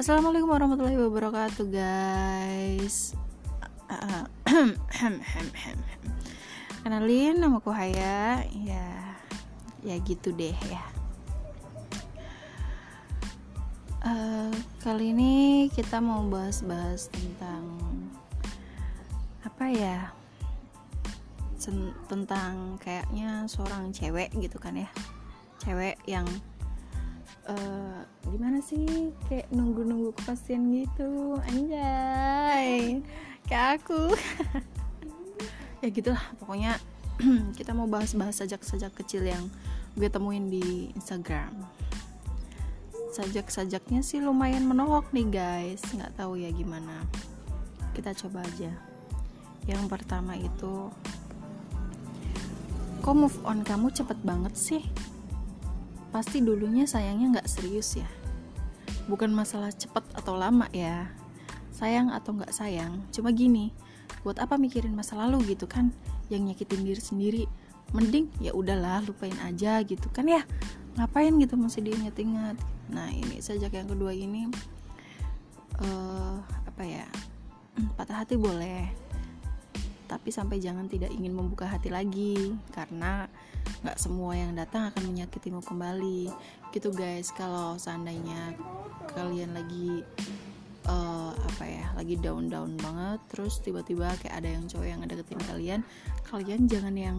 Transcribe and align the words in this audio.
Assalamualaikum 0.00 0.48
warahmatullahi 0.48 0.96
wabarakatuh 0.96 1.66
guys. 1.68 3.12
Kenalin 6.80 7.36
nama 7.36 7.60
aku 7.60 7.68
Haya. 7.68 8.40
Ya 8.48 9.20
Ya 9.84 10.00
gitu 10.00 10.32
deh 10.32 10.56
ya. 10.56 10.80
Uh, 14.00 14.48
Kali 14.80 15.12
ini 15.12 15.68
kita 15.68 16.00
mau 16.00 16.24
bahas-bahas 16.32 17.12
tentang 17.12 17.76
Apa 19.44 19.68
ya? 19.68 20.16
Tentang 22.08 22.80
kayaknya 22.80 23.44
seorang 23.52 23.92
cewek 23.92 24.32
gitu 24.40 24.56
kan 24.56 24.80
ya. 24.80 24.88
Cewek 25.60 26.00
yang 26.08 26.24
uh, 27.52 28.08
gimana 28.30 28.58
sih? 28.62 29.10
Kayak 29.26 29.50
nunggu-nunggu 29.50 30.14
kepastian 30.14 30.70
gitu. 30.70 31.36
Anjay. 31.44 33.02
Kayak 33.46 33.82
aku. 33.82 34.00
Ya 35.80 35.88
gitulah 35.88 36.20
pokoknya 36.36 36.76
kita 37.56 37.72
mau 37.72 37.88
bahas-bahas 37.88 38.36
sajak-sajak 38.36 38.92
kecil 39.00 39.24
yang 39.24 39.48
gue 39.96 40.12
temuin 40.12 40.52
di 40.52 40.92
Instagram. 40.92 41.56
Sajak-sajaknya 43.16 44.04
sih 44.04 44.20
lumayan 44.20 44.68
menolak 44.68 45.08
nih 45.16 45.24
guys. 45.32 45.80
Nggak 45.96 46.20
tahu 46.20 46.36
ya 46.36 46.52
gimana. 46.52 47.00
Kita 47.96 48.12
coba 48.12 48.44
aja. 48.44 48.76
Yang 49.64 49.88
pertama 49.88 50.36
itu 50.36 50.92
kok 53.00 53.16
move 53.16 53.40
on 53.48 53.64
kamu 53.64 53.88
cepet 53.88 54.20
banget 54.20 54.52
sih? 54.52 54.84
Pasti 56.12 56.44
dulunya 56.44 56.84
sayangnya 56.84 57.40
nggak 57.40 57.48
serius 57.48 57.96
ya 57.96 58.19
bukan 59.10 59.34
masalah 59.34 59.74
cepet 59.74 60.06
atau 60.14 60.38
lama 60.38 60.70
ya. 60.70 61.10
Sayang 61.74 62.14
atau 62.14 62.38
nggak 62.38 62.54
sayang 62.54 63.02
cuma 63.10 63.34
gini 63.34 63.74
buat 64.22 64.38
apa 64.38 64.54
mikirin 64.54 64.94
masa 64.94 65.18
lalu 65.18 65.58
gitu 65.58 65.66
kan? 65.66 65.90
Yang 66.30 66.54
nyakitin 66.54 66.80
diri 66.86 67.02
sendiri 67.02 67.44
mending 67.90 68.30
ya 68.38 68.54
udahlah 68.54 69.02
lupain 69.02 69.34
aja 69.42 69.82
gitu 69.82 70.06
kan 70.14 70.30
ya. 70.30 70.46
Ngapain 70.94 71.34
gitu 71.42 71.58
masih 71.58 71.82
diinget-inget 71.82 72.54
nah 72.90 73.06
ini 73.06 73.38
sejak 73.38 73.70
yang 73.70 73.86
kedua 73.86 74.10
ini 74.10 74.50
uh, 75.78 76.36
apa 76.66 76.82
ya 76.82 77.06
patah 77.94 78.26
hati 78.26 78.34
boleh 78.34 78.90
tapi 80.10 80.34
sampai 80.34 80.58
jangan 80.58 80.90
tidak 80.90 81.14
ingin 81.14 81.30
membuka 81.30 81.70
hati 81.70 81.86
lagi 81.86 82.58
karena 82.74 83.30
nggak 83.86 83.94
semua 83.94 84.34
yang 84.34 84.58
datang 84.58 84.90
akan 84.90 85.06
menyakitimu 85.06 85.62
kembali. 85.62 86.26
Gitu 86.74 86.90
guys. 86.90 87.30
Kalau 87.30 87.78
seandainya 87.78 88.58
kalian 89.14 89.54
lagi 89.54 90.02
uh, 90.90 91.30
apa 91.30 91.64
ya 91.66 91.86
lagi 91.94 92.18
down 92.18 92.50
down 92.50 92.74
banget 92.82 93.20
terus 93.30 93.62
tiba-tiba 93.62 94.10
kayak 94.18 94.34
ada 94.42 94.48
yang 94.50 94.64
cowok 94.66 94.86
yang 94.86 95.00
deketin 95.06 95.40
kalian 95.46 95.80
kalian 96.26 96.60
jangan 96.70 96.94
yang 96.94 97.18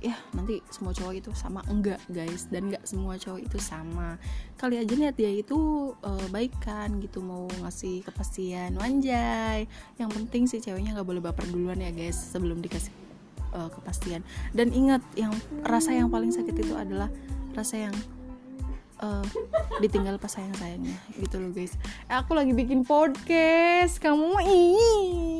ya 0.00 0.16
nanti 0.32 0.60
semua 0.68 0.92
cowok 0.92 1.14
itu 1.16 1.30
sama. 1.32 1.60
Enggak 1.68 2.00
guys. 2.10 2.48
Dan 2.48 2.72
enggak 2.72 2.84
semua 2.84 3.16
cowok 3.16 3.40
itu 3.42 3.58
sama. 3.60 4.16
Kali 4.56 4.80
aja 4.80 4.94
lihat 4.96 5.14
dia 5.16 5.30
itu 5.30 5.92
uh, 6.00 6.26
baik 6.32 6.56
kan 6.60 6.96
gitu 7.00 7.20
mau 7.20 7.48
ngasih 7.60 8.04
kepastian 8.06 8.76
wanjay 8.80 9.68
yang 10.00 10.08
penting 10.12 10.48
si 10.48 10.60
ceweknya 10.60 10.96
nggak 10.96 11.08
boleh 11.08 11.22
baper 11.22 11.44
duluan 11.48 11.80
ya 11.80 11.92
guys 11.92 12.16
sebelum 12.16 12.60
dikasih 12.64 12.92
uh, 13.52 13.68
kepastian. 13.68 14.24
Dan 14.56 14.72
ingat 14.72 15.04
yang 15.14 15.32
rasa 15.64 15.92
yang 15.92 16.08
paling 16.08 16.32
sakit 16.32 16.56
itu 16.56 16.74
adalah 16.76 17.12
rasa 17.52 17.88
yang 17.88 17.94
uh, 19.00 19.24
ditinggal 19.80 20.16
pas 20.16 20.32
sayang 20.32 20.56
sayangnya 20.56 20.96
gitu 21.20 21.40
loh 21.40 21.52
guys. 21.52 21.76
Aku 22.08 22.32
lagi 22.32 22.52
bikin 22.56 22.84
podcast. 22.84 24.00
Kamu 24.00 24.40
ini 24.44 25.35